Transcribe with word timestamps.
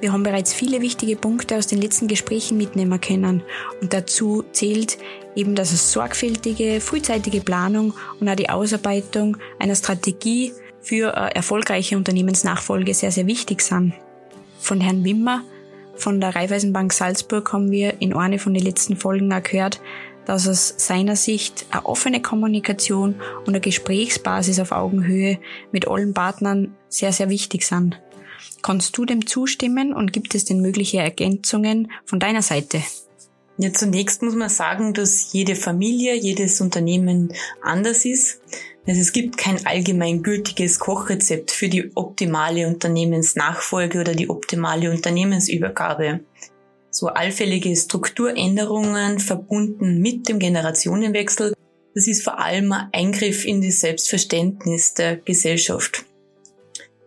Wir 0.00 0.12
haben 0.12 0.22
bereits 0.22 0.54
viele 0.54 0.80
wichtige 0.80 1.16
Punkte 1.16 1.56
aus 1.56 1.66
den 1.66 1.82
letzten 1.82 2.06
Gesprächen 2.06 2.56
mitnehmen 2.56 3.00
können 3.00 3.42
und 3.80 3.92
dazu 3.92 4.44
zählt 4.52 4.98
eben, 5.34 5.56
dass 5.56 5.72
es 5.72 5.92
sorgfältige, 5.92 6.80
frühzeitige 6.80 7.40
Planung 7.40 7.94
und 8.20 8.28
auch 8.28 8.36
die 8.36 8.50
Ausarbeitung 8.50 9.36
einer 9.58 9.74
Strategie 9.74 10.52
für 10.80 11.16
eine 11.16 11.34
erfolgreiche 11.34 11.96
Unternehmensnachfolge 11.96 12.94
sehr, 12.94 13.10
sehr 13.10 13.26
wichtig 13.26 13.62
sind. 13.62 13.94
Von 14.60 14.80
Herrn 14.80 15.04
Wimmer 15.04 15.42
von 15.94 16.20
der 16.20 16.34
Raiffeisenbank 16.34 16.92
Salzburg 16.92 17.52
haben 17.52 17.70
wir 17.70 18.00
in 18.00 18.14
einer 18.14 18.38
von 18.38 18.54
den 18.54 18.62
letzten 18.62 18.96
Folgen 18.96 19.32
auch 19.32 19.42
gehört, 19.42 19.80
dass 20.24 20.48
aus 20.48 20.74
seiner 20.76 21.16
Sicht 21.16 21.66
eine 21.70 21.86
offene 21.86 22.22
Kommunikation 22.22 23.16
und 23.40 23.48
eine 23.48 23.60
Gesprächsbasis 23.60 24.60
auf 24.60 24.72
Augenhöhe 24.72 25.38
mit 25.72 25.88
allen 25.88 26.14
Partnern 26.14 26.74
sehr, 26.88 27.12
sehr 27.12 27.28
wichtig 27.28 27.64
sind. 27.66 28.00
Kannst 28.62 28.96
du 28.96 29.04
dem 29.04 29.26
zustimmen 29.26 29.92
und 29.92 30.12
gibt 30.12 30.34
es 30.34 30.44
denn 30.44 30.60
mögliche 30.60 30.98
Ergänzungen 30.98 31.90
von 32.04 32.20
deiner 32.20 32.42
Seite? 32.42 32.80
Ja, 33.58 33.72
zunächst 33.72 34.22
muss 34.22 34.34
man 34.34 34.48
sagen, 34.48 34.94
dass 34.94 35.32
jede 35.32 35.54
Familie, 35.54 36.14
jedes 36.14 36.60
Unternehmen 36.60 37.32
anders 37.60 38.04
ist. 38.04 38.40
Also 38.86 39.00
es 39.00 39.12
gibt 39.12 39.36
kein 39.36 39.64
allgemeingültiges 39.66 40.78
Kochrezept 40.78 41.50
für 41.50 41.68
die 41.68 41.94
optimale 41.94 42.66
Unternehmensnachfolge 42.66 44.00
oder 44.00 44.14
die 44.14 44.28
optimale 44.28 44.90
Unternehmensübergabe. 44.90 46.20
So 46.90 47.08
allfällige 47.08 47.74
Strukturänderungen 47.76 49.18
verbunden 49.18 50.00
mit 50.00 50.28
dem 50.28 50.38
Generationenwechsel, 50.38 51.54
das 51.94 52.06
ist 52.08 52.24
vor 52.24 52.38
allem 52.38 52.72
ein 52.72 52.88
Eingriff 52.92 53.44
in 53.44 53.62
das 53.62 53.80
Selbstverständnis 53.80 54.94
der 54.94 55.16
Gesellschaft. 55.16 56.04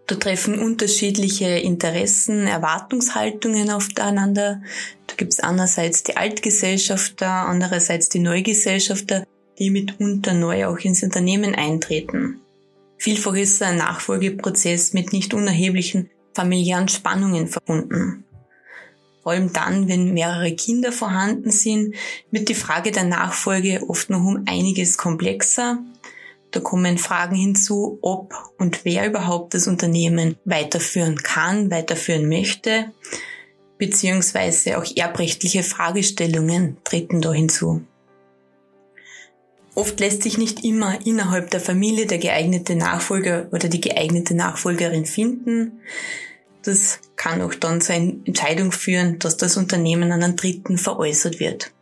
Da 0.07 0.15
treffen 0.15 0.59
unterschiedliche 0.59 1.47
Interessen, 1.47 2.45
Erwartungshaltungen 2.45 3.71
aufeinander. 3.71 4.61
Gibt 5.17 5.33
es 5.33 5.39
einerseits 5.39 6.03
die 6.03 6.17
Altgesellschafter, 6.17 7.29
andererseits 7.29 8.09
die 8.09 8.19
Neugesellschafter, 8.19 9.25
die 9.57 9.69
mitunter 9.69 10.33
neu 10.33 10.65
auch 10.65 10.77
ins 10.79 11.03
Unternehmen 11.03 11.55
eintreten. 11.55 12.41
Vielfach 12.97 13.35
ist 13.35 13.61
ein 13.61 13.77
Nachfolgeprozess 13.77 14.93
mit 14.93 15.13
nicht 15.13 15.33
unerheblichen 15.33 16.09
familiären 16.33 16.87
Spannungen 16.87 17.47
verbunden. 17.47 18.25
Vor 19.23 19.31
allem 19.31 19.53
dann, 19.53 19.87
wenn 19.87 20.13
mehrere 20.13 20.55
Kinder 20.55 20.91
vorhanden 20.91 21.49
sind, 21.49 21.95
wird 22.29 22.49
die 22.49 22.53
Frage 22.53 22.91
der 22.91 23.05
Nachfolge 23.05 23.81
oft 23.87 24.09
noch 24.09 24.23
um 24.23 24.43
einiges 24.47 24.97
komplexer. 24.97 25.79
Da 26.51 26.59
kommen 26.59 26.97
Fragen 26.97 27.35
hinzu, 27.35 27.97
ob 28.01 28.33
und 28.57 28.85
wer 28.85 29.07
überhaupt 29.07 29.53
das 29.53 29.67
Unternehmen 29.67 30.35
weiterführen 30.45 31.17
kann, 31.17 31.71
weiterführen 31.71 32.29
möchte, 32.29 32.91
beziehungsweise 33.77 34.77
auch 34.77 34.85
erbrechtliche 34.95 35.63
Fragestellungen 35.63 36.77
treten 36.83 37.21
da 37.21 37.33
hinzu. 37.33 37.81
Oft 39.75 39.99
lässt 39.99 40.23
sich 40.23 40.37
nicht 40.37 40.63
immer 40.63 41.05
innerhalb 41.05 41.51
der 41.51 41.59
Familie 41.59 42.05
der 42.05 42.17
geeignete 42.17 42.75
Nachfolger 42.75 43.49
oder 43.51 43.67
die 43.67 43.81
geeignete 43.81 44.33
Nachfolgerin 44.33 45.05
finden. 45.05 45.81
Das 46.63 46.99
kann 47.17 47.41
auch 47.41 47.53
dann 47.53 47.81
zu 47.81 47.93
einer 47.93 48.13
Entscheidung 48.25 48.71
führen, 48.71 49.19
dass 49.19 49.35
das 49.35 49.57
Unternehmen 49.57 50.11
an 50.13 50.23
einen 50.23 50.37
Dritten 50.37 50.77
veräußert 50.77 51.41
wird. 51.41 51.73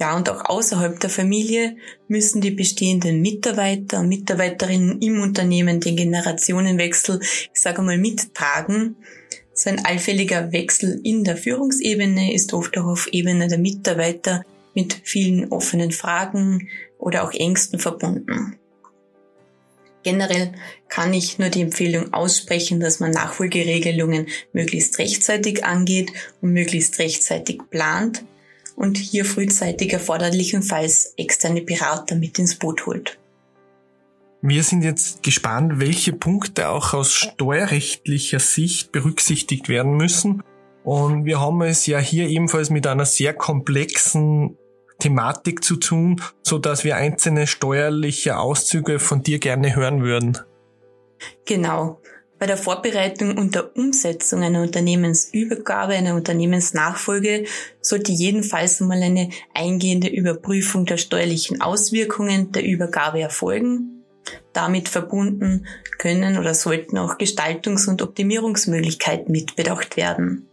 Ja, 0.00 0.16
und 0.16 0.28
auch 0.30 0.44
außerhalb 0.46 0.98
der 0.98 1.10
Familie 1.10 1.76
müssen 2.08 2.40
die 2.40 2.50
bestehenden 2.50 3.20
Mitarbeiter 3.20 4.00
und 4.00 4.08
Mitarbeiterinnen 4.08 5.00
im 5.00 5.20
Unternehmen 5.20 5.80
den 5.80 5.96
Generationenwechsel, 5.96 7.20
ich 7.20 7.50
sage 7.60 7.82
mal, 7.82 7.98
mittragen. 7.98 8.96
So 9.54 9.70
ein 9.70 9.84
allfälliger 9.84 10.52
Wechsel 10.52 11.00
in 11.04 11.24
der 11.24 11.36
Führungsebene 11.36 12.32
ist 12.34 12.54
oft 12.54 12.76
auch 12.78 12.86
auf 12.86 13.08
Ebene 13.08 13.48
der 13.48 13.58
Mitarbeiter 13.58 14.44
mit 14.74 15.00
vielen 15.04 15.50
offenen 15.52 15.92
Fragen, 15.92 16.68
oder 17.02 17.24
auch 17.24 17.32
Ängsten 17.32 17.78
verbunden. 17.78 18.56
Generell 20.04 20.52
kann 20.88 21.12
ich 21.12 21.38
nur 21.38 21.48
die 21.48 21.60
Empfehlung 21.60 22.12
aussprechen, 22.12 22.80
dass 22.80 23.00
man 23.00 23.10
Nachfolgeregelungen 23.10 24.28
möglichst 24.52 24.98
rechtzeitig 24.98 25.64
angeht 25.64 26.12
und 26.40 26.52
möglichst 26.52 26.98
rechtzeitig 26.98 27.60
plant 27.70 28.24
und 28.74 28.98
hier 28.98 29.24
frühzeitig 29.24 29.92
erforderlichenfalls 29.92 31.14
externe 31.16 31.62
Berater 31.62 32.16
mit 32.16 32.38
ins 32.38 32.56
Boot 32.56 32.86
holt. 32.86 33.18
Wir 34.44 34.64
sind 34.64 34.82
jetzt 34.82 35.22
gespannt, 35.22 35.78
welche 35.78 36.12
Punkte 36.12 36.68
auch 36.68 36.94
aus 36.94 37.12
steuerrechtlicher 37.12 38.40
Sicht 38.40 38.90
berücksichtigt 38.90 39.68
werden 39.68 39.96
müssen. 39.96 40.42
Und 40.82 41.24
wir 41.26 41.40
haben 41.40 41.62
es 41.62 41.86
ja 41.86 42.00
hier 42.00 42.26
ebenfalls 42.26 42.68
mit 42.68 42.88
einer 42.88 43.04
sehr 43.04 43.34
komplexen 43.34 44.58
Thematik 44.98 45.62
zu 45.62 45.76
tun, 45.76 46.20
so 46.42 46.58
dass 46.58 46.82
wir 46.82 46.96
einzelne 46.96 47.46
steuerliche 47.46 48.36
Auszüge 48.36 48.98
von 48.98 49.22
dir 49.22 49.38
gerne 49.38 49.76
hören 49.76 50.02
würden. 50.02 50.36
Genau. 51.44 52.00
Bei 52.40 52.46
der 52.46 52.56
Vorbereitung 52.56 53.38
und 53.38 53.54
der 53.54 53.76
Umsetzung 53.76 54.42
einer 54.42 54.62
Unternehmensübergabe, 54.62 55.92
einer 55.92 56.16
Unternehmensnachfolge 56.16 57.44
sollte 57.80 58.10
jedenfalls 58.10 58.82
einmal 58.82 59.00
eine 59.00 59.30
eingehende 59.54 60.08
Überprüfung 60.08 60.84
der 60.84 60.96
steuerlichen 60.96 61.60
Auswirkungen 61.60 62.50
der 62.50 62.64
Übergabe 62.64 63.20
erfolgen. 63.20 64.01
Damit 64.52 64.88
verbunden 64.88 65.66
können 65.98 66.38
oder 66.38 66.54
sollten 66.54 66.98
auch 66.98 67.18
Gestaltungs- 67.18 67.88
und 67.88 68.02
Optimierungsmöglichkeiten 68.02 69.32
mitbedacht 69.32 69.96
werden. 69.96 70.48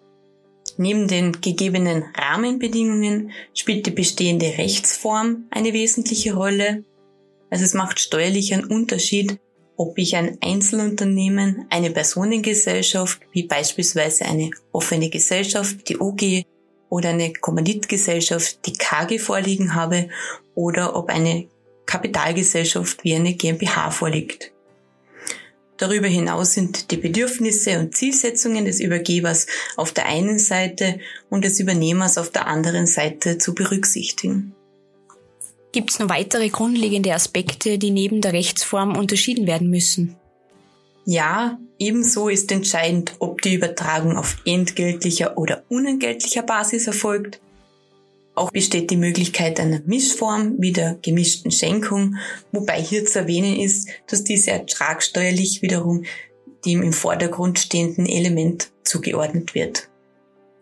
Neben 0.78 1.08
den 1.08 1.42
gegebenen 1.42 2.06
Rahmenbedingungen 2.16 3.32
spielt 3.54 3.86
die 3.86 3.92
bestehende 3.92 4.58
Rechtsform 4.58 5.46
eine 5.50 5.74
wesentliche 5.74 6.34
Rolle. 6.34 6.86
Also 7.50 7.66
es 7.66 7.74
macht 7.74 8.00
steuerlich 8.00 8.54
einen 8.54 8.66
Unterschied, 8.66 9.40
ob 9.76 9.98
ich 9.98 10.16
ein 10.16 10.38
Einzelunternehmen, 10.42 11.66
eine 11.70 11.90
Personengesellschaft, 11.90 13.22
wie 13.32 13.44
beispielsweise 13.44 14.26
eine 14.26 14.52
offene 14.72 15.10
Gesellschaft, 15.10 15.90
die 15.90 16.00
OG, 16.00 16.44
oder 16.90 17.10
eine 17.10 17.34
Kommanditgesellschaft, 17.34 18.66
die 18.66 18.74
KG 18.74 19.20
vorliegen 19.20 19.76
habe, 19.76 20.10
oder 20.56 20.96
ob 20.96 21.10
eine 21.10 21.48
Kapitalgesellschaft 21.90 23.04
wie 23.04 23.16
eine 23.16 23.34
GmbH 23.34 23.90
vorliegt. 23.90 24.52
Darüber 25.78 26.08
hinaus 26.08 26.54
sind 26.54 26.92
die 26.92 26.98
Bedürfnisse 26.98 27.80
und 27.80 27.96
Zielsetzungen 27.96 28.66
des 28.66 28.80
Übergebers 28.80 29.48
auf 29.76 29.92
der 29.92 30.06
einen 30.06 30.38
Seite 30.38 31.00
und 31.32 31.44
des 31.44 31.60
Übernehmers 31.60 32.20
auf 32.20 32.30
der 32.30 32.46
anderen 32.46 32.86
Seite 32.86 33.40
zu 33.40 33.56
berücksichtigen. 33.56 34.54
Gibt 35.72 35.90
es 35.90 36.00
noch 36.00 36.10
weitere 36.10 36.50
grundlegende 36.50 37.14
Aspekte, 37.14 37.80
die 37.80 37.92
neben 37.92 38.22
der 38.22 38.34
Rechtsform 38.34 38.96
unterschieden 38.96 39.48
werden 39.48 39.70
müssen? 39.70 40.16
Ja, 41.06 41.58
ebenso 41.80 42.30
ist 42.30 42.52
entscheidend, 42.52 43.14
ob 43.18 43.42
die 43.42 43.56
Übertragung 43.56 44.16
auf 44.16 44.38
entgeltlicher 44.46 45.40
oder 45.40 45.64
unentgeltlicher 45.70 46.44
Basis 46.44 46.86
erfolgt 46.86 47.40
auch 48.36 48.52
besteht 48.52 48.90
die 48.90 48.98
Möglichkeit 48.98 49.60
einer 49.60 49.82
Mischform 49.86 50.56
wie 50.60 50.72
der 50.72 50.98
gemischten 51.02 51.52
Schenkung, 51.52 52.16
wobei 52.52 52.82
hier 52.82 53.06
zu 53.06 53.20
erwähnen 53.20 53.60
ist, 53.60 53.90
dass 54.08 54.24
diese 54.24 54.52
ertragsteuerlich 54.52 55.62
wiederum 55.62 56.06
dem 56.66 56.82
im 56.82 56.94
Vordergrund 56.94 57.60
stehenden 57.60 58.06
Element 58.06 58.72
zugeordnet 58.84 59.56
wird. 59.56 59.90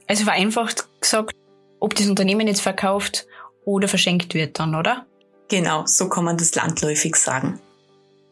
Also 0.07 0.23
vereinfacht 0.23 0.87
gesagt, 1.01 1.35
ob 1.79 1.95
das 1.95 2.07
Unternehmen 2.07 2.47
jetzt 2.47 2.61
verkauft 2.61 3.27
oder 3.65 3.87
verschenkt 3.87 4.33
wird 4.33 4.59
dann, 4.59 4.75
oder? 4.75 5.05
Genau, 5.49 5.85
so 5.85 6.09
kann 6.09 6.25
man 6.25 6.37
das 6.37 6.55
landläufig 6.55 7.15
sagen. 7.15 7.59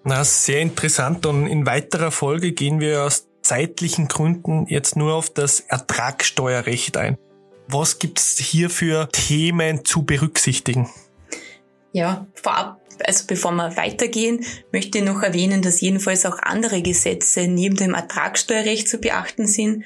Na, 0.04 0.24
sehr 0.24 0.62
interessant 0.62 1.26
und 1.26 1.48
in 1.48 1.66
weiterer 1.66 2.12
Folge 2.12 2.52
gehen 2.52 2.80
wir 2.80 3.04
aus 3.04 3.28
zeitlichen 3.42 4.08
Gründen 4.08 4.68
jetzt 4.68 4.96
nur 4.96 5.14
auf 5.14 5.30
das 5.30 5.60
Ertragssteuerrecht 5.62 6.98
ein. 6.98 7.18
Was 7.68 8.00
gibt's 8.00 8.38
hier 8.38 8.70
für 8.70 9.10
Themen 9.12 9.86
zu 9.86 10.04
berücksichtigen? 10.04 10.90
Ja, 11.94 12.28
vorab 12.34 12.80
also 13.04 13.26
bevor 13.28 13.52
wir 13.52 13.76
weitergehen, 13.78 14.46
möchte 14.72 15.00
ich 15.00 15.04
noch 15.04 15.22
erwähnen, 15.22 15.62
dass 15.62 15.82
jedenfalls 15.82 16.26
auch 16.26 16.40
andere 16.40 16.82
Gesetze 16.82 17.48
neben 17.48 17.76
dem 17.76 17.94
Ertragssteuerrecht 17.94 18.88
zu 18.88 19.00
beachten 19.00 19.48
sind. 19.48 19.86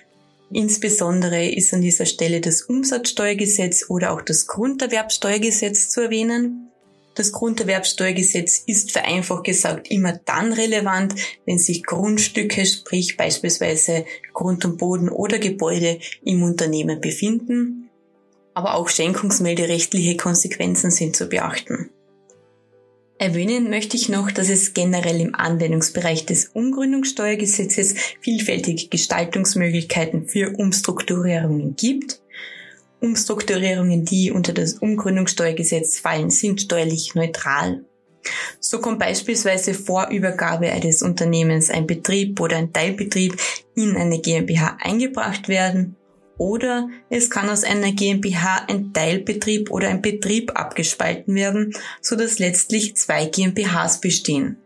Insbesondere 0.52 1.48
ist 1.48 1.74
an 1.74 1.82
dieser 1.82 2.06
Stelle 2.06 2.42
das 2.42 2.64
Umsatzsteuergesetz 2.64 3.86
oder 3.90 4.12
auch 4.12 4.22
das 4.22 4.48
Grunderwerbsteuergesetz 4.48 5.90
zu 5.90 6.02
erwähnen. 6.02 6.69
Das 7.20 7.34
Grunderwerbsteuergesetz 7.34 8.64
ist 8.66 8.94
vereinfacht 8.94 9.44
gesagt 9.44 9.92
immer 9.92 10.14
dann 10.24 10.54
relevant, 10.54 11.16
wenn 11.46 11.60
sich 11.60 11.84
Grundstücke, 11.84 12.66
sprich 12.66 13.18
beispielsweise 13.18 14.06
Grund 14.34 14.64
und 14.64 14.78
Boden 14.78 15.10
oder 15.10 15.38
Gebäude 15.38 16.00
im 16.24 16.44
Unternehmen 16.44 17.02
befinden. 17.02 17.90
Aber 18.54 18.76
auch 18.76 18.88
schenkungsmelderechtliche 18.88 20.16
Konsequenzen 20.16 20.92
sind 20.92 21.18
zu 21.18 21.28
beachten. 21.28 21.90
Erwähnen 23.18 23.70
möchte 23.70 23.98
ich 23.98 24.08
noch, 24.08 24.32
dass 24.32 24.48
es 24.48 24.74
generell 24.74 25.20
im 25.20 25.36
Anwendungsbereich 25.36 26.26
des 26.26 26.52
Umgründungssteuergesetzes 26.54 27.96
vielfältige 28.22 28.88
Gestaltungsmöglichkeiten 28.88 30.26
für 30.26 30.56
Umstrukturierungen 30.56 31.76
gibt 31.76 32.19
Umstrukturierungen, 33.02 34.06
die 34.06 34.32
unter 34.32 34.54
das 34.54 34.74
Umgründungssteuergesetz 34.74 36.00
fallen, 36.00 36.30
sind 36.30 36.62
steuerlich 36.62 37.16
neutral. 37.16 37.84
So 38.60 38.80
kann 38.80 39.00
beispielsweise 39.00 39.74
vor 39.74 40.10
Übergabe 40.10 40.72
eines 40.72 41.02
Unternehmens 41.02 41.70
ein 41.70 41.88
Betrieb 41.88 42.40
oder 42.40 42.58
ein 42.58 42.74
Teilbetrieb 42.74 43.38
in 43.76 43.96
eine 43.96 44.20
GmbH 44.20 44.78
eingebracht 44.82 45.48
werden 45.48 45.96
oder 46.40 46.90
es 47.10 47.30
kann 47.30 47.50
aus 47.50 47.66
einer 47.66 47.92
GmbH 47.92 48.66
ein 48.70 48.94
Teilbetrieb 48.94 49.72
oder 49.72 49.90
ein 49.90 50.02
Betrieb 50.02 50.58
abgespalten 50.58 51.36
werden, 51.36 51.74
so 52.02 52.16
dass 52.16 52.40
letztlich 52.40 52.96
zwei 52.96 53.26
GmbHs 53.26 54.00
bestehen. 54.00 54.58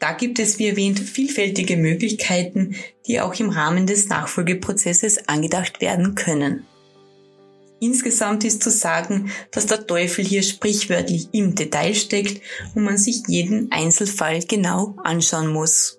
Da 0.00 0.10
gibt 0.12 0.40
es, 0.40 0.58
wie 0.58 0.66
erwähnt, 0.66 0.98
vielfältige 0.98 1.76
Möglichkeiten, 1.76 2.74
die 3.06 3.20
auch 3.20 3.38
im 3.38 3.50
Rahmen 3.50 3.86
des 3.86 4.08
Nachfolgeprozesses 4.08 5.28
angedacht 5.28 5.80
werden 5.80 6.16
können. 6.16 6.66
Insgesamt 7.82 8.44
ist 8.44 8.62
zu 8.62 8.70
sagen, 8.70 9.32
dass 9.50 9.66
der 9.66 9.88
Teufel 9.88 10.24
hier 10.24 10.44
sprichwörtlich 10.44 11.26
im 11.32 11.56
Detail 11.56 11.96
steckt 11.96 12.40
und 12.76 12.84
man 12.84 12.96
sich 12.96 13.22
jeden 13.26 13.72
Einzelfall 13.72 14.38
genau 14.44 14.94
anschauen 15.02 15.48
muss. 15.48 15.98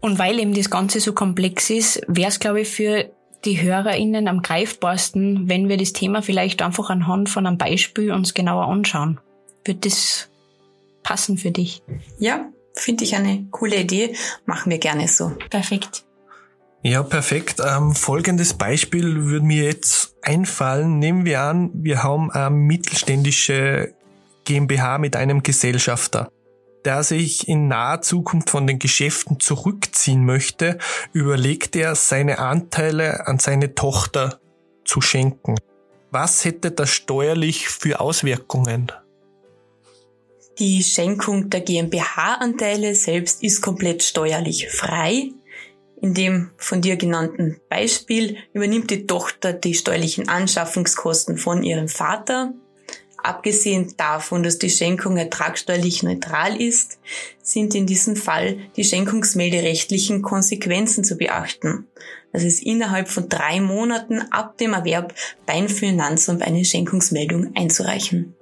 Und 0.00 0.18
weil 0.18 0.38
eben 0.38 0.54
das 0.54 0.70
Ganze 0.70 1.00
so 1.00 1.12
komplex 1.12 1.68
ist, 1.68 2.00
wäre 2.08 2.30
es, 2.30 2.40
glaube 2.40 2.62
ich, 2.62 2.68
für 2.68 3.10
die 3.44 3.60
HörerInnen 3.60 4.28
am 4.28 4.40
greifbarsten, 4.40 5.46
wenn 5.46 5.68
wir 5.68 5.76
das 5.76 5.92
Thema 5.92 6.22
vielleicht 6.22 6.62
einfach 6.62 6.88
anhand 6.88 7.28
von 7.28 7.46
einem 7.46 7.58
Beispiel 7.58 8.10
uns 8.10 8.32
genauer 8.32 8.68
anschauen. 8.68 9.20
Wird 9.66 9.84
das 9.84 10.30
passen 11.02 11.36
für 11.36 11.50
dich? 11.50 11.82
Ja, 12.18 12.50
finde 12.74 13.04
ich 13.04 13.14
eine 13.14 13.46
coole 13.50 13.76
Idee. 13.76 14.16
Machen 14.46 14.70
wir 14.70 14.78
gerne 14.78 15.06
so. 15.06 15.32
Perfekt. 15.50 16.06
Ja, 16.86 17.02
perfekt. 17.02 17.62
Ähm, 17.64 17.94
folgendes 17.94 18.52
Beispiel 18.52 19.24
würde 19.24 19.46
mir 19.46 19.64
jetzt 19.64 20.16
einfallen. 20.20 20.98
Nehmen 20.98 21.24
wir 21.24 21.40
an, 21.40 21.70
wir 21.72 22.02
haben 22.02 22.30
eine 22.30 22.50
mittelständische 22.50 23.94
GmbH 24.44 24.98
mit 24.98 25.16
einem 25.16 25.42
Gesellschafter, 25.42 26.30
der 26.84 27.02
sich 27.02 27.48
in 27.48 27.68
naher 27.68 28.02
Zukunft 28.02 28.50
von 28.50 28.66
den 28.66 28.78
Geschäften 28.78 29.40
zurückziehen 29.40 30.26
möchte, 30.26 30.76
überlegt 31.14 31.74
er, 31.74 31.94
seine 31.94 32.38
Anteile 32.38 33.26
an 33.26 33.38
seine 33.38 33.74
Tochter 33.74 34.38
zu 34.84 35.00
schenken. 35.00 35.54
Was 36.10 36.44
hätte 36.44 36.70
das 36.70 36.90
steuerlich 36.90 37.70
für 37.70 37.98
Auswirkungen? 37.98 38.92
Die 40.58 40.84
Schenkung 40.84 41.48
der 41.48 41.62
GmbH-Anteile 41.62 42.94
selbst 42.94 43.42
ist 43.42 43.62
komplett 43.62 44.02
steuerlich 44.02 44.68
frei. 44.68 45.30
In 46.04 46.12
dem 46.12 46.50
von 46.58 46.82
dir 46.82 46.96
genannten 46.96 47.62
Beispiel 47.70 48.36
übernimmt 48.52 48.90
die 48.90 49.06
Tochter 49.06 49.54
die 49.54 49.72
steuerlichen 49.72 50.28
Anschaffungskosten 50.28 51.38
von 51.38 51.62
ihrem 51.62 51.88
Vater. 51.88 52.52
Abgesehen 53.16 53.94
davon, 53.96 54.42
dass 54.42 54.58
die 54.58 54.68
Schenkung 54.68 55.16
ertragsteuerlich 55.16 56.02
neutral 56.02 56.60
ist, 56.60 56.98
sind 57.42 57.74
in 57.74 57.86
diesem 57.86 58.16
Fall 58.16 58.58
die 58.76 58.84
schenkungsmelderechtlichen 58.84 60.20
Konsequenzen 60.20 61.04
zu 61.04 61.16
beachten. 61.16 61.86
Das 62.34 62.42
ist 62.42 62.62
innerhalb 62.62 63.08
von 63.08 63.30
drei 63.30 63.62
Monaten 63.62 64.20
ab 64.30 64.58
dem 64.58 64.74
Erwerb 64.74 65.14
beim 65.46 65.70
Finanzamt 65.70 66.42
eine 66.42 66.66
Schenkungsmeldung 66.66 67.56
einzureichen. 67.56 68.34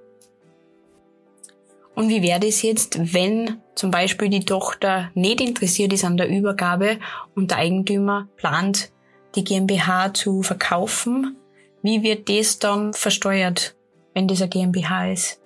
Und 1.95 2.09
wie 2.09 2.23
wäre 2.23 2.41
das 2.41 2.63
jetzt, 2.63 3.15
wenn 3.15 3.62
zum 3.75 3.91
Beispiel 3.91 4.29
die 4.29 4.45
Tochter 4.45 5.11
nicht 5.15 5.41
interessiert 5.41 5.93
ist 5.93 6.05
an 6.05 6.17
der 6.17 6.29
Übergabe 6.29 6.99
und 7.35 7.51
der 7.51 7.59
Eigentümer 7.59 8.29
plant, 8.37 8.91
die 9.35 9.45
GmbH 9.45 10.15
zu 10.15 10.43
verkaufen? 10.43 11.37
Wie 11.83 12.03
wird 12.03 12.29
das 12.29 12.59
dann 12.59 12.93
versteuert, 12.93 13.75
wenn 14.15 14.29
das 14.29 14.41
eine 14.41 14.51
GmbH 14.51 15.13
ist? 15.13 15.41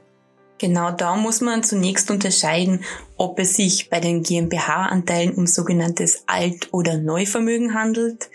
Genau 0.58 0.90
da 0.90 1.16
muss 1.16 1.42
man 1.42 1.62
zunächst 1.62 2.10
unterscheiden, 2.10 2.82
ob 3.18 3.38
es 3.38 3.54
sich 3.54 3.90
bei 3.90 4.00
den 4.00 4.22
GmbH-Anteilen 4.22 5.34
um 5.34 5.46
sogenanntes 5.46 6.24
Alt- 6.26 6.72
oder 6.72 6.96
Neuvermögen 6.96 7.74
handelt. 7.74 8.30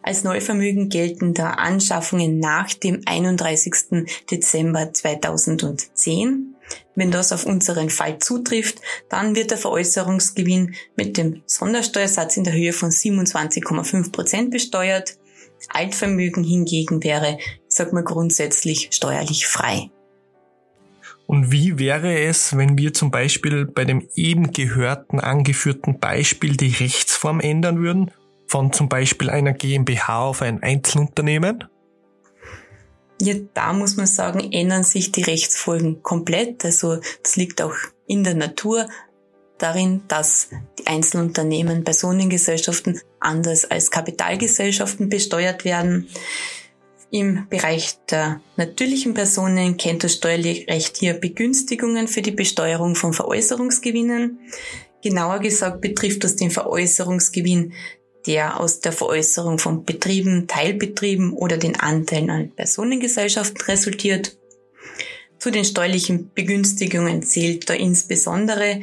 Als 0.00 0.22
Neuvermögen 0.22 0.88
gelten 0.88 1.34
da 1.34 1.50
Anschaffungen 1.50 2.38
nach 2.38 2.72
dem 2.72 3.02
31. 3.06 4.06
Dezember 4.30 4.92
2010. 4.92 6.53
Wenn 6.94 7.10
das 7.10 7.32
auf 7.32 7.46
unseren 7.46 7.90
Fall 7.90 8.18
zutrifft, 8.18 8.78
dann 9.08 9.34
wird 9.34 9.50
der 9.50 9.58
Veräußerungsgewinn 9.58 10.74
mit 10.96 11.16
dem 11.16 11.42
Sondersteuersatz 11.46 12.36
in 12.36 12.44
der 12.44 12.54
Höhe 12.54 12.72
von 12.72 12.90
27,5 12.90 14.12
Prozent 14.12 14.50
besteuert. 14.50 15.18
Altvermögen 15.70 16.44
hingegen 16.44 17.02
wäre, 17.02 17.38
sag 17.68 17.92
mal, 17.92 18.04
grundsätzlich 18.04 18.88
steuerlich 18.92 19.46
frei. 19.46 19.90
Und 21.26 21.50
wie 21.50 21.78
wäre 21.78 22.20
es, 22.20 22.56
wenn 22.56 22.76
wir 22.76 22.92
zum 22.92 23.10
Beispiel 23.10 23.64
bei 23.64 23.84
dem 23.84 24.06
eben 24.14 24.52
gehörten 24.52 25.20
angeführten 25.20 25.98
Beispiel 25.98 26.56
die 26.56 26.72
Rechtsform 26.72 27.40
ändern 27.40 27.78
würden? 27.78 28.10
Von 28.46 28.72
zum 28.72 28.88
Beispiel 28.88 29.30
einer 29.30 29.54
GmbH 29.54 30.22
auf 30.22 30.42
ein 30.42 30.62
Einzelunternehmen? 30.62 31.64
Ja, 33.20 33.34
da 33.54 33.72
muss 33.72 33.96
man 33.96 34.06
sagen, 34.06 34.52
ändern 34.52 34.84
sich 34.84 35.12
die 35.12 35.22
Rechtsfolgen 35.22 36.02
komplett. 36.02 36.64
Also 36.64 36.98
das 37.22 37.36
liegt 37.36 37.62
auch 37.62 37.74
in 38.06 38.24
der 38.24 38.34
Natur 38.34 38.88
darin, 39.58 40.02
dass 40.08 40.48
die 40.78 40.86
Einzelunternehmen, 40.86 41.84
Personengesellschaften 41.84 43.00
anders 43.20 43.64
als 43.64 43.90
Kapitalgesellschaften 43.90 45.08
besteuert 45.08 45.64
werden. 45.64 46.08
Im 47.10 47.46
Bereich 47.48 47.96
der 48.10 48.40
natürlichen 48.56 49.14
Personen 49.14 49.76
kennt 49.76 50.02
das 50.02 50.14
Steuerrecht 50.14 50.96
hier 50.96 51.14
Begünstigungen 51.14 52.08
für 52.08 52.22
die 52.22 52.32
Besteuerung 52.32 52.96
von 52.96 53.12
Veräußerungsgewinnen. 53.12 54.40
Genauer 55.02 55.38
gesagt 55.38 55.80
betrifft 55.80 56.24
das 56.24 56.34
den 56.34 56.50
Veräußerungsgewinn 56.50 57.72
der 58.26 58.60
aus 58.60 58.80
der 58.80 58.92
Veräußerung 58.92 59.58
von 59.58 59.84
Betrieben, 59.84 60.46
Teilbetrieben 60.46 61.32
oder 61.32 61.56
den 61.56 61.78
Anteilen 61.78 62.30
an 62.30 62.50
Personengesellschaften 62.50 63.60
resultiert. 63.62 64.36
Zu 65.38 65.50
den 65.50 65.64
steuerlichen 65.64 66.30
Begünstigungen 66.34 67.22
zählt 67.22 67.68
da 67.68 67.74
insbesondere, 67.74 68.80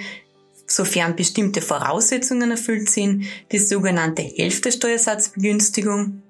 sofern 0.67 1.15
bestimmte 1.15 1.61
Voraussetzungen 1.61 2.51
erfüllt 2.51 2.89
sind, 2.89 3.25
die 3.51 3.57
sogenannte 3.57 4.21
Hälfte-Steuersatzbegünstigung. 4.21 6.21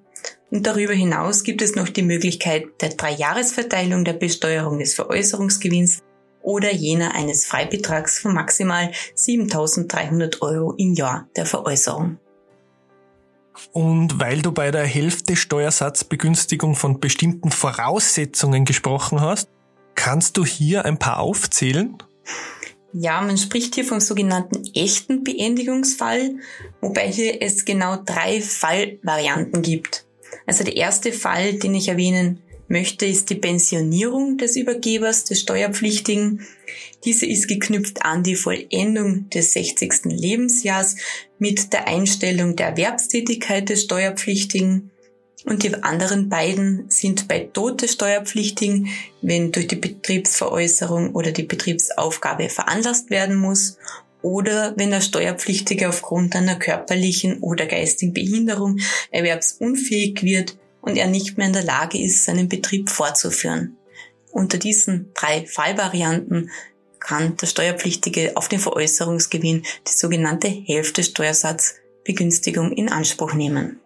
Und 0.49 0.67
darüber 0.67 0.93
hinaus 0.93 1.43
gibt 1.43 1.61
es 1.61 1.75
noch 1.75 1.89
die 1.89 2.01
Möglichkeit 2.01 2.65
der 2.81 2.89
Dreijahresverteilung 2.89 4.05
der 4.05 4.13
Besteuerung 4.13 4.79
des 4.79 4.93
Veräußerungsgewinns 4.93 6.01
oder 6.41 6.73
jener 6.73 7.13
eines 7.13 7.45
Freibetrags 7.45 8.19
von 8.19 8.33
maximal 8.33 8.91
7.300 9.15 10.41
Euro 10.41 10.73
im 10.77 10.93
Jahr 10.93 11.27
der 11.35 11.45
Veräußerung. 11.45 12.17
Und 13.71 14.19
weil 14.19 14.41
du 14.41 14.51
bei 14.51 14.71
der 14.71 14.85
Hälfte 14.85 15.35
Steuersatzbegünstigung 15.35 16.75
von 16.75 16.99
bestimmten 16.99 17.51
Voraussetzungen 17.51 18.65
gesprochen 18.65 19.21
hast, 19.21 19.49
kannst 19.95 20.37
du 20.37 20.45
hier 20.45 20.85
ein 20.85 20.97
paar 20.97 21.19
aufzählen? 21.19 21.97
Ja, 22.93 23.21
man 23.21 23.37
spricht 23.37 23.75
hier 23.75 23.85
vom 23.85 24.01
sogenannten 24.01 24.63
echten 24.73 25.23
Beendigungsfall, 25.23 26.35
wobei 26.81 27.09
hier 27.09 27.41
es 27.41 27.63
genau 27.63 27.97
drei 28.05 28.41
Fallvarianten 28.41 29.61
gibt. 29.61 30.05
Also 30.45 30.63
der 30.63 30.75
erste 30.75 31.13
Fall, 31.13 31.53
den 31.53 31.73
ich 31.73 31.87
erwähnen 31.87 32.41
möchte, 32.71 33.05
ist 33.05 33.29
die 33.29 33.35
Pensionierung 33.35 34.37
des 34.37 34.55
Übergebers, 34.55 35.25
des 35.25 35.41
Steuerpflichtigen. 35.41 36.47
Diese 37.05 37.25
ist 37.27 37.47
geknüpft 37.47 38.03
an 38.03 38.23
die 38.23 38.35
Vollendung 38.35 39.29
des 39.29 39.53
60. 39.53 40.05
Lebensjahrs 40.05 40.95
mit 41.37 41.73
der 41.73 41.87
Einstellung 41.87 42.55
der 42.55 42.69
Erwerbstätigkeit 42.69 43.69
des 43.69 43.83
Steuerpflichtigen. 43.83 44.89
Und 45.45 45.63
die 45.63 45.73
anderen 45.73 46.29
beiden 46.29 46.85
sind 46.89 47.27
bei 47.27 47.39
Tod 47.39 47.81
des 47.81 47.93
Steuerpflichtigen, 47.93 48.89
wenn 49.21 49.51
durch 49.51 49.67
die 49.67 49.75
Betriebsveräußerung 49.75 51.13
oder 51.15 51.31
die 51.31 51.43
Betriebsaufgabe 51.43 52.49
veranlasst 52.49 53.09
werden 53.09 53.35
muss 53.37 53.77
oder 54.21 54.75
wenn 54.77 54.91
der 54.91 55.01
Steuerpflichtige 55.01 55.89
aufgrund 55.89 56.35
einer 56.35 56.57
körperlichen 56.57 57.39
oder 57.39 57.65
geistigen 57.65 58.13
Behinderung 58.13 58.77
erwerbsunfähig 59.09 60.21
wird 60.21 60.57
und 60.81 60.97
er 60.97 61.07
nicht 61.07 61.37
mehr 61.37 61.47
in 61.47 61.53
der 61.53 61.63
Lage 61.63 62.01
ist, 62.01 62.25
seinen 62.25 62.49
Betrieb 62.49 62.89
fortzuführen. 62.89 63.77
Unter 64.31 64.57
diesen 64.57 65.11
drei 65.13 65.45
Fallvarianten 65.45 66.51
kann 66.99 67.35
der 67.37 67.47
Steuerpflichtige 67.47 68.33
auf 68.35 68.47
den 68.47 68.59
Veräußerungsgewinn 68.59 69.63
die 69.87 69.91
sogenannte 69.91 70.47
Hälfte 70.47 71.03
Steuersatzbegünstigung 71.03 72.71
in 72.71 72.89
Anspruch 72.89 73.33
nehmen. 73.33 73.79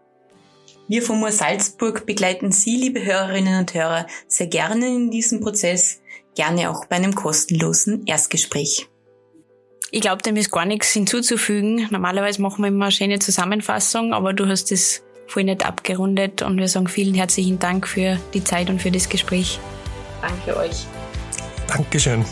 Wir 0.86 1.02
von 1.02 1.18
Moor 1.18 1.32
Salzburg 1.32 2.06
begleiten 2.06 2.52
Sie, 2.52 2.76
liebe 2.76 3.04
Hörerinnen 3.04 3.58
und 3.58 3.74
Hörer, 3.74 4.06
sehr 4.28 4.46
gerne 4.46 4.86
in 4.86 5.10
diesem 5.10 5.40
Prozess, 5.40 6.00
gerne 6.36 6.70
auch 6.70 6.86
bei 6.86 6.96
einem 6.96 7.14
kostenlosen 7.14 8.06
Erstgespräch. 8.06 8.88
Ich 9.90 10.00
glaube, 10.00 10.22
dem 10.22 10.36
ist 10.36 10.52
gar 10.52 10.64
nichts 10.64 10.92
hinzuzufügen. 10.92 11.88
Normalerweise 11.90 12.40
machen 12.40 12.62
wir 12.62 12.68
immer 12.68 12.86
eine 12.86 12.92
schöne 12.92 13.18
Zusammenfassung, 13.18 14.14
aber 14.14 14.32
du 14.32 14.46
hast 14.46 14.70
es 14.70 15.02
voll 15.26 15.44
nicht 15.44 15.66
abgerundet 15.66 16.42
und 16.42 16.56
wir 16.56 16.68
sagen 16.68 16.86
vielen 16.86 17.14
herzlichen 17.14 17.58
Dank 17.58 17.88
für 17.88 18.18
die 18.32 18.44
Zeit 18.44 18.70
und 18.70 18.80
für 18.80 18.92
das 18.92 19.08
Gespräch. 19.08 19.58
Danke 20.22 20.56
euch. 20.56 20.86
Dankeschön. 21.66 22.24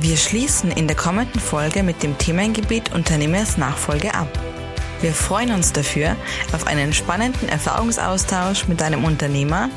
Wir 0.00 0.16
schließen 0.16 0.70
in 0.70 0.86
der 0.86 0.96
kommenden 0.96 1.40
Folge 1.40 1.82
mit 1.82 2.04
dem 2.04 2.16
Themengebiet 2.16 2.94
Unternehmensnachfolge 2.94 4.14
ab. 4.14 4.28
Wir 5.00 5.12
freuen 5.12 5.50
uns 5.52 5.72
dafür 5.72 6.14
auf 6.52 6.68
einen 6.68 6.92
spannenden 6.92 7.48
Erfahrungsaustausch 7.48 8.68
mit 8.68 8.80
einem 8.80 9.02
Unternehmer, 9.04 9.70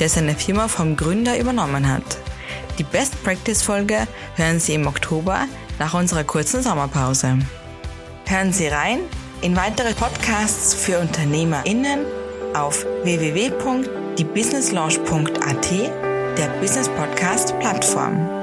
der 0.00 0.08
seine 0.08 0.34
Firma 0.34 0.68
vom 0.68 0.96
Gründer 0.96 1.38
übernommen 1.38 1.86
hat. 1.90 2.16
Die 2.78 2.84
Best 2.84 3.22
Practice 3.22 3.60
Folge 3.62 4.06
hören 4.36 4.60
Sie 4.60 4.72
im 4.74 4.86
Oktober 4.86 5.46
nach 5.78 5.92
unserer 5.94 6.24
kurzen 6.24 6.62
Sommerpause. 6.62 7.38
Hören 8.26 8.52
Sie 8.52 8.66
rein 8.68 8.98
in 9.42 9.56
weitere 9.56 9.92
Podcasts 9.92 10.72
für 10.74 10.98
UnternehmerInnen 10.98 12.06
auf 12.54 12.86
www.diebusinesslaunch.at, 13.02 15.70
der 16.38 16.48
Business 16.60 16.88
Podcast 16.88 17.58
Plattform. 17.60 18.35